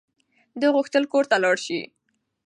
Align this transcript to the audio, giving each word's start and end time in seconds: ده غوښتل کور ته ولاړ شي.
ده 0.59 0.67
غوښتل 0.75 1.03
کور 1.11 1.23
ته 1.29 1.35
ولاړ 1.37 1.57
شي. 1.65 1.79